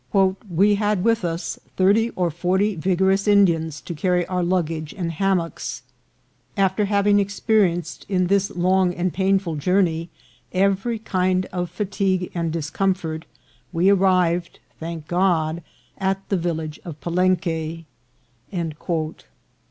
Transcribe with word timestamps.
"We 0.49 0.73
had 0.73 1.03
with 1.03 1.23
us 1.23 1.59
thirty 1.77 2.09
or 2.15 2.31
forty 2.31 2.73
vigorous 2.73 3.27
Indians 3.27 3.79
to 3.81 3.93
carry 3.93 4.25
our 4.25 4.41
luggage 4.41 4.93
and 4.97 5.11
hammocks. 5.11 5.83
After 6.57 6.85
having 6.85 7.17
expe 7.17 7.45
rienced 7.61 8.05
in 8.09 8.25
this 8.25 8.49
long 8.49 8.95
and 8.95 9.13
painful 9.13 9.57
journey 9.57 10.09
every 10.53 10.97
kind 10.97 11.45
of 11.53 11.69
fatigue 11.69 12.31
and 12.33 12.51
discomfort, 12.51 13.25
we 13.71 13.89
arrived, 13.91 14.57
thank 14.79 15.07
God, 15.07 15.61
at 15.99 16.27
the 16.29 16.35
village 16.37 16.79
of 16.83 16.99
Palenque." 16.99 17.85